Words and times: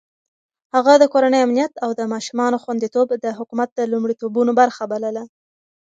هغه 0.75 0.93
د 0.97 1.03
کورنۍ 1.13 1.39
امنيت 1.43 1.73
او 1.83 1.89
د 1.99 2.01
ماشومانو 2.13 2.61
خونديتوب 2.63 3.07
د 3.23 3.27
حکومت 3.37 3.69
د 3.73 3.79
لومړيتوبونو 3.91 4.51
برخه 4.61 4.83
بلله. 4.91 5.23